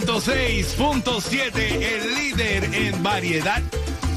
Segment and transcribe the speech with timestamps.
[0.00, 3.62] 106.7, el líder en variedad.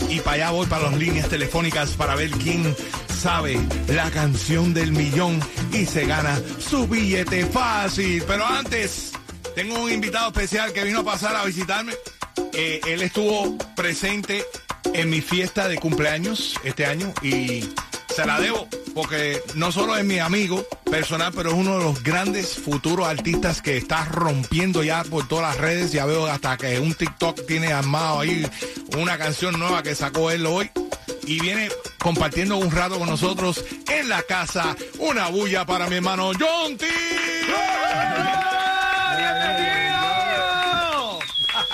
[0.10, 2.74] Y para allá voy para las líneas telefónicas para ver quién
[3.10, 3.60] sabe
[3.90, 5.42] la canción del millón
[5.74, 8.24] y se gana su billete fácil.
[8.26, 9.12] Pero antes,
[9.54, 11.92] tengo un invitado especial que vino a pasar a visitarme.
[12.54, 14.46] Eh, él estuvo presente
[14.94, 17.66] en mi fiesta de cumpleaños este año y
[18.16, 22.02] se la debo porque no solo es mi amigo personal, pero es uno de los
[22.02, 25.92] grandes futuros artistas que está rompiendo ya por todas las redes.
[25.92, 28.48] Ya veo hasta que un TikTok tiene armado ahí
[28.98, 30.72] una canción nueva que sacó él hoy
[31.28, 31.70] y viene
[32.00, 34.78] compartiendo un rato con nosotros en la casa.
[34.98, 36.86] Una bulla para mi hermano John T.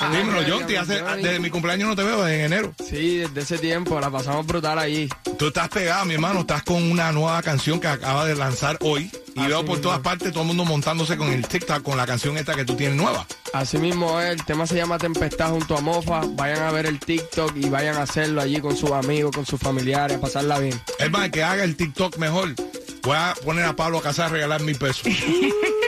[0.10, 0.78] Dímelo, John T.
[0.78, 2.74] hace- desde mi cumpleaños no te veo en enero.
[2.88, 5.08] Sí, desde ese tiempo la pasamos brutal allí.
[5.38, 9.12] Tú estás pegado, mi hermano, estás con una nueva canción que acaba de lanzar hoy.
[9.36, 9.82] Y Así veo por mismo.
[9.84, 12.76] todas partes todo el mundo montándose con el TikTok, con la canción esta que tú
[12.76, 13.26] tienes nueva.
[13.54, 16.22] Así mismo es, el tema se llama Tempestad junto a Mofa.
[16.32, 19.60] Vayan a ver el TikTok y vayan a hacerlo allí con sus amigos, con sus
[19.60, 20.80] familiares, a pasarla bien.
[21.00, 22.54] Es más, que haga el TikTok mejor.
[23.04, 25.04] Voy a poner a Pablo a casar a regalar mil pesos.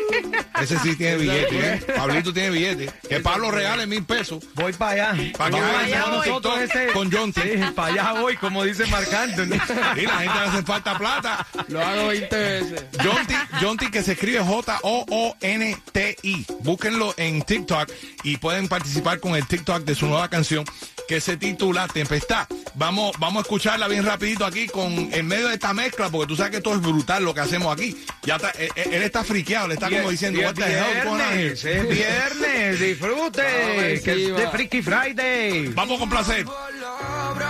[0.63, 1.83] Ese sí tiene billete, ¿eh?
[1.95, 2.89] Pablito tiene billete.
[3.07, 4.43] Que Pablo regale mil pesos.
[4.55, 5.31] Voy para allá.
[5.37, 7.41] Para que Vamos haga allá un nosotros ese- John T.
[7.41, 9.59] Sí, para allá voy, como dice Marc Anthony.
[9.95, 11.45] Y la gente le hace falta plata.
[11.67, 12.85] Lo hago 20 veces.
[12.91, 16.45] T, que se escribe J-O-O-N-T-I.
[16.59, 17.89] Búsquenlo en TikTok
[18.23, 20.65] y pueden participar con el TikTok de su nueva canción
[21.07, 22.47] que se titula Tempestad.
[22.75, 26.35] Vamos, vamos a escucharla bien rapidito aquí con en medio de esta mezcla, porque tú
[26.35, 27.95] sabes que esto es brutal lo que hacemos aquí.
[28.23, 31.21] Ya está, él, él está friqueado, le está como diciendo, es what the hell going
[31.21, 35.67] on here?" viernes, es viernes, disfrute, que es de Freaky Friday.
[35.69, 36.45] Vamos con placer.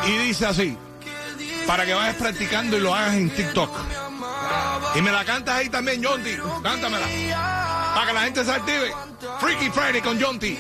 [0.08, 0.78] Y dice así,
[1.68, 3.72] para que vayas practicando y lo hagas en TikTok.
[4.96, 6.40] Y me la cantas ahí también, John T.
[6.62, 7.08] Cántamela.
[7.96, 8.94] Para que la gente se active.
[9.40, 10.58] Freaky Friday con John T.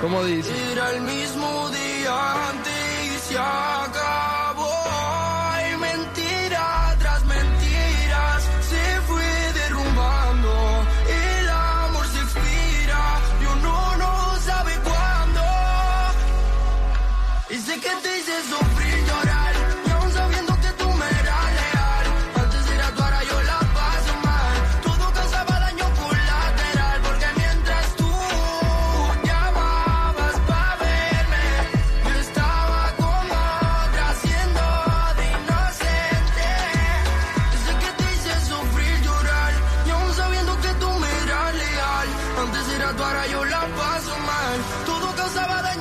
[0.00, 0.50] ¿Cómo dice?
[0.72, 2.78] Era el mismo día antes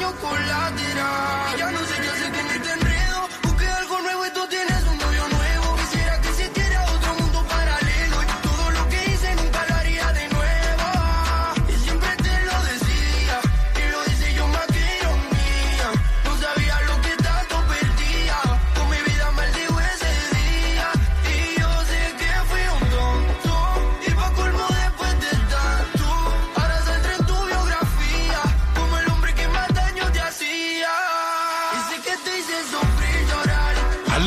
[0.07, 1.36] chocolatera.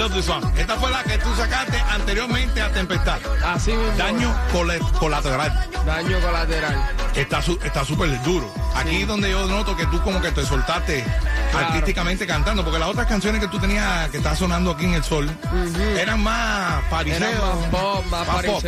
[0.01, 0.43] Love this song.
[0.57, 3.19] Esta fue la que tú sacaste anteriormente a Tempestad.
[3.45, 3.93] Así mismo.
[3.99, 4.35] Daño
[4.99, 5.69] colateral.
[5.85, 6.91] Daño colateral.
[7.15, 8.51] Está su- está súper duro.
[8.77, 11.05] Aquí donde yo noto que tú como que te soltaste
[11.51, 11.67] Claro.
[11.67, 15.03] artísticamente cantando, porque las otras canciones que tú tenías que está sonando aquí en el
[15.03, 15.29] sol
[15.99, 17.29] eran más pariseo.
[17.29, 18.65] Era más pop, más más.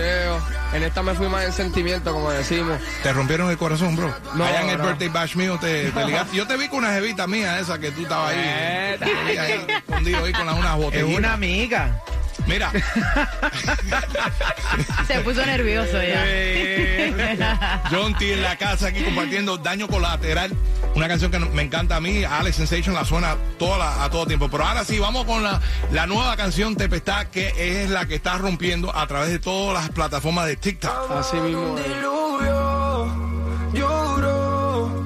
[0.75, 2.79] En esta me fui más en sentimiento, como decimos.
[3.03, 4.13] Te rompieron el corazón, bro.
[4.35, 4.85] No, Allá en el no.
[4.87, 6.37] birthday bash mío te, te ligaste.
[6.37, 8.41] Yo te vi con una jevita mía esa que tú estabas ahí.
[8.43, 12.03] Eh, ahí, ahí, escondido ahí con la- unas Es una amiga.
[12.47, 12.71] Mira,
[15.07, 17.83] Se puso nervioso ya.
[17.91, 20.53] John T en la casa aquí compartiendo Daño Colateral.
[20.95, 22.25] Una canción que me encanta a mí.
[22.25, 24.49] Alex Sensation la suena toda la- a todo tiempo.
[24.51, 25.61] Pero ahora sí, vamos con la,
[25.93, 29.91] la nueva canción Tempestad, que es la que está rompiendo a través de todas las
[29.91, 31.11] plataformas de TikTok.
[31.13, 31.77] Así mismo.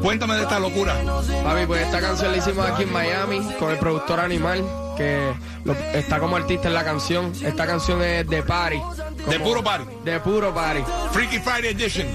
[0.00, 0.94] Cuéntame de esta locura.
[1.42, 4.62] Papi, pues esta canción la hicimos aquí en Miami con el productor Animal,
[4.96, 5.32] que
[5.64, 7.32] lo- está como artista en la canción.
[7.43, 8.81] Esta canción es de party.
[9.28, 9.84] De puro party.
[10.04, 10.82] De puro party.
[11.12, 12.06] Freaky Friday Edition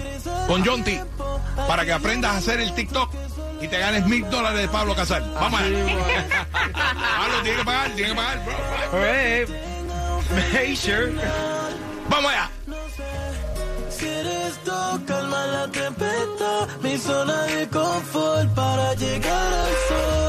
[0.48, 1.04] con John T.
[1.68, 3.10] Para que aprendas a hacer el TikTok
[3.62, 5.22] y te ganes mil dólares de Pablo Casal.
[5.36, 6.48] Vamos Así allá.
[6.74, 9.48] Pablo, tiene que pagar, tiene que pagar, bro.
[10.54, 11.12] Make sure.
[12.10, 12.50] Vamos allá.
[14.00, 20.21] Quieres tú calma la tempestad, mi zona de confort para llegar al sol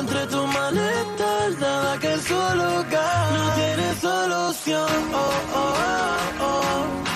[0.00, 4.88] entre tus maletas nada que el sol No tiene solución.
[5.12, 5.74] Oh, oh,
[6.40, 7.09] oh, oh.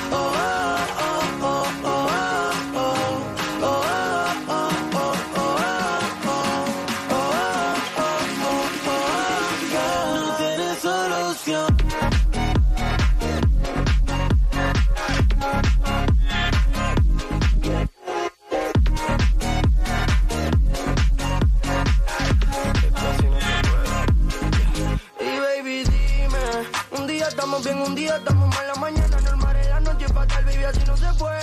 [27.34, 30.80] Estamos bien, un día estamos mal, la mañana normal, en la noche fatal, baby, así
[30.86, 31.40] no se puede.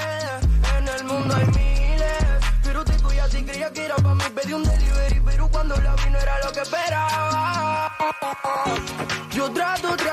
[0.78, 4.24] En el mundo hay miles, pero te voy a ti, creía que era para mí,
[4.34, 7.92] pedí un delivery, pero cuando la vi no era lo que esperaba.
[9.32, 10.11] Yo trato, trato,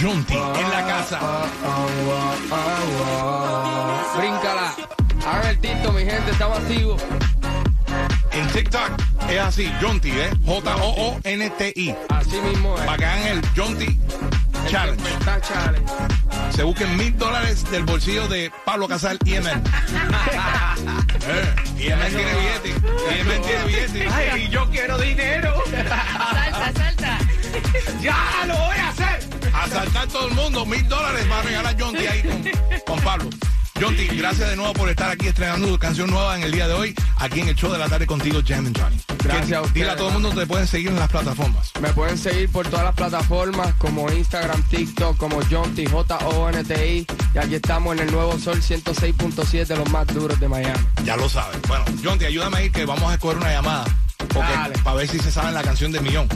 [0.00, 1.20] John T en la casa.
[4.16, 4.74] Bríncala.
[5.26, 7.02] Hagan el tito, mi gente, estamos activos.
[8.32, 8.90] En TikTok
[9.30, 10.30] es así, John T, ¿eh?
[10.44, 11.94] J-O-O-N-T-I.
[12.10, 12.84] Así mismo es.
[12.84, 13.98] Para que hagan el John T
[14.68, 15.08] Challenge.
[15.08, 15.92] Está challenge.
[16.50, 19.62] Se busquen mil dólares del bolsillo de Pablo Casal y Emen.
[21.78, 22.68] y Emen tiene billete.
[22.68, 24.08] Y Emen tiene billete.
[24.12, 25.54] Ay, yo quiero dinero.
[25.70, 27.18] Salta, salta.
[28.00, 28.65] Ya lo.
[29.76, 32.42] Asaltar todo el mundo, mil dólares va a regalar John T ahí con,
[32.86, 33.28] con Pablo.
[33.78, 36.66] John T, gracias de nuevo por estar aquí estrenando tu canción nueva en el día
[36.66, 38.98] de hoy, aquí en el show de la tarde contigo, Jam and Johnny.
[39.22, 41.72] Gracias a ustedes, Dile a todo el mundo te pueden seguir en las plataformas.
[41.82, 47.06] Me pueden seguir por todas las plataformas como Instagram, TikTok, como John T, J-O-N-T-I.
[47.34, 50.86] Y aquí estamos en el Nuevo Sol 106.7, los más duros de Miami.
[51.04, 51.60] Ya lo sabes.
[51.68, 53.84] Bueno, John T, ayúdame ahí que vamos a escoger una llamada.
[54.16, 56.28] Porque, para ver si se saben la canción de millón.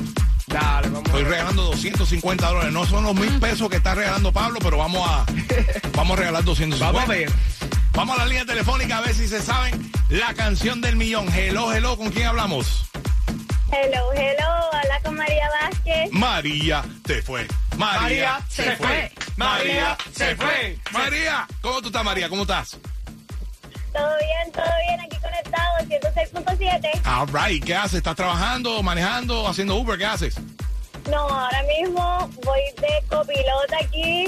[0.50, 1.06] Dale, vamos.
[1.06, 2.72] Estoy regalando 250 dólares.
[2.72, 5.24] No son los mil pesos que está regalando Pablo, pero vamos a,
[5.96, 6.84] vamos a regalar 250.
[6.84, 7.32] Vamos a ver.
[7.92, 11.28] Vamos a la línea telefónica a ver si se saben la canción del millón.
[11.32, 12.84] Hello, hello, ¿con quién hablamos?
[13.72, 16.12] Hello, hello, habla con María Vázquez.
[16.12, 17.46] María se fue.
[17.76, 19.12] María, María se fue.
[19.36, 20.78] María se fue.
[20.92, 22.28] María, ¿cómo tú estás, María?
[22.28, 22.78] ¿Cómo estás?
[23.92, 27.06] Todo bien, todo bien, aquí conectado, 106.7.
[27.06, 27.94] All right, ¿qué haces?
[27.94, 29.98] ¿Estás trabajando, manejando, haciendo Uber?
[29.98, 30.36] ¿Qué haces?
[31.10, 34.26] No, ahora mismo voy de copilota aquí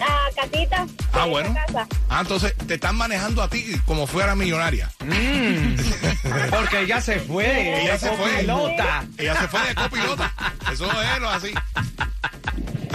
[0.00, 0.86] a casita.
[1.12, 1.54] Ah, bueno.
[1.54, 1.86] Casa.
[2.08, 4.90] Ah, entonces te están manejando a ti como fuera millonaria.
[6.50, 7.82] Porque ella se fue.
[7.82, 8.30] Ella se fue.
[8.36, 9.04] Pelota.
[9.18, 10.32] Ella se fue de copilota.
[10.72, 11.52] Eso es lo así.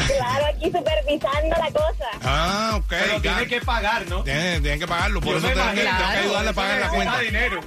[0.08, 2.06] Claro, aquí supervisando la cosa.
[2.24, 2.86] Ah, ok.
[2.90, 4.24] Pero tiene que pagar, ¿no?
[4.24, 5.98] Tienen, tienen que pagarlo, por Yo eso me tengo que, imagino.
[5.98, 7.20] tengo que ayudarle a pagar la cuenta.
[7.20, 7.62] dinero.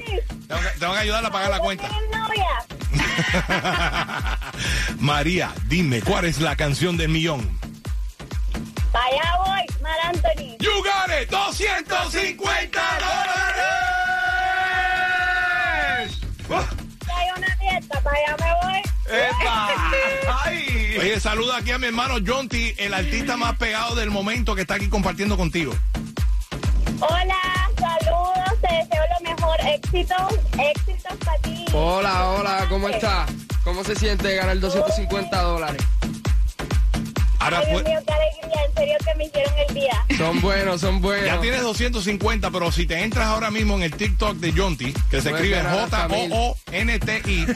[0.48, 1.88] Tengo que, tengo que ayudarla a pagar la cuenta.
[4.98, 7.56] María, dime, ¿cuál es la canción del millón?
[8.92, 10.56] Para allá voy, Mar Anthony.
[10.60, 13.38] You got it, 250 dólares.
[17.14, 18.82] Hay una fiesta, para allá me voy.
[20.98, 24.62] Oye, saluda aquí a mi hermano John T, el artista más pegado del momento que
[24.62, 25.72] está aquí compartiendo contigo.
[27.00, 29.60] Hola, saludos, te deseo lo mejor.
[29.60, 31.64] Éxitos, éxitos para ti.
[31.72, 33.30] Hola, hola, ¿cómo estás?
[33.62, 35.82] ¿Cómo se siente ganar 250 dólares?
[37.38, 40.04] Ahora Ay, Dios mío, qué alegría, en serio que me hicieron el día.
[40.16, 41.26] Son buenos, son buenos.
[41.26, 44.86] ya tienes 250, pero si te entras ahora mismo en el TikTok de John T,
[45.08, 46.28] que se Puedes escribe ganar hasta mil.
[46.30, 47.46] J-O-O-N-T-I,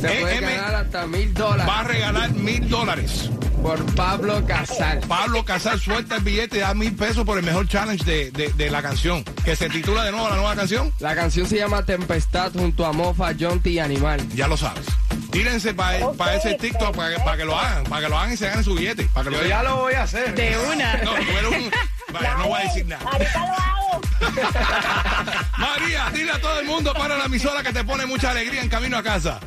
[0.00, 3.30] Te puedes M- ganar hasta mil dólares va a regalar mil dólares.
[3.62, 5.00] por Pablo Casal.
[5.08, 8.52] Pablo Casal suelta el billete y da mil pesos por el mejor challenge de, de-
[8.52, 10.92] de la canción, que se titula de nuevo la nueva canción.
[11.00, 14.20] La canción se llama Tempestad junto a Mofa, Jonty y Animal.
[14.34, 14.86] Ya lo sabes.
[15.32, 18.32] Tírense para Ok, ese TikTok para que, pa' que lo hagan, para que lo hagan
[18.32, 19.08] y se ganen su billete.
[19.12, 20.34] Que Yo ya lo voy a hacer.
[20.34, 20.96] De una.
[21.04, 21.70] No, tú eres un...
[22.14, 23.04] Vaya, no voy a decir nada.
[23.10, 24.00] Ahorita lo hago.
[25.58, 28.68] María, dile a todo el mundo para la emisora que te pone mucha alegría en
[28.68, 29.40] camino a casa.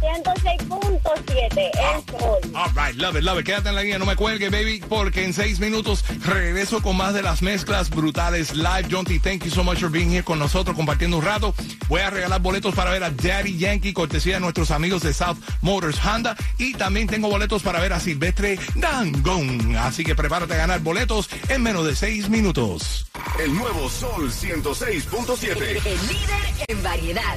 [0.00, 2.38] 106.7, el sol.
[2.54, 3.46] All right, love it, love it.
[3.46, 7.14] Quédate en la línea, no me cuelgue, baby, porque en seis minutos regreso con más
[7.14, 8.88] de las mezclas brutales live.
[8.90, 11.54] John T, thank you so much for being here con nosotros, compartiendo un rato.
[11.88, 15.38] Voy a regalar boletos para ver a Daddy Yankee, cortesía de nuestros amigos de South
[15.62, 16.36] Motors Honda.
[16.58, 19.76] Y también tengo boletos para ver a Silvestre Dangón.
[19.76, 23.06] Así que prepárate a ganar boletos en menos de seis minutos.
[23.38, 25.86] El nuevo Sol 106.7.
[25.86, 27.36] El líder en variedad.